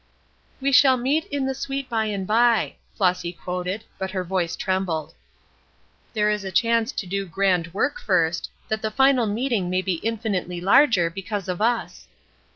"We 0.59 0.71
shall 0.71 0.97
meet 0.97 1.25
in 1.25 1.45
the 1.45 1.53
sweet 1.53 1.87
by 1.87 2.05
and 2.05 2.25
by," 2.25 2.77
Flossy 2.95 3.31
quoted, 3.31 3.83
but 3.99 4.09
her 4.09 4.23
voice 4.23 4.55
trembled. 4.55 5.13
"There 6.15 6.31
is 6.31 6.43
a 6.43 6.51
chance 6.51 6.91
to 6.93 7.05
do 7.05 7.27
grand 7.27 7.71
work 7.71 7.99
first, 7.99 8.49
that 8.67 8.81
the 8.81 8.89
final 8.89 9.27
meeting 9.27 9.69
may 9.69 9.83
be 9.83 9.97
infinitely 10.01 10.59
larger, 10.59 11.11
because 11.11 11.47
of 11.47 11.61
us." 11.61 12.07